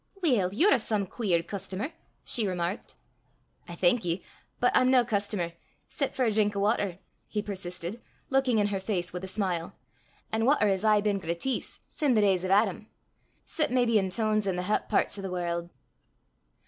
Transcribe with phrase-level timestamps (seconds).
[0.23, 1.93] "Weel, ye're a some queer customer!"
[2.23, 2.95] she remarked.
[3.67, 4.23] "I thank ye,
[4.59, 5.53] but I'm nae customer,
[5.87, 8.01] 'cep' for a drink o' watter," he persisted,
[8.31, 9.75] looking in her face with a smile;
[10.31, 12.87] "an' watter has aye been grâtis sin' the days o' Adam
[13.45, 15.69] 'cep' maybe i' toons i' the het pairts o' the warl'."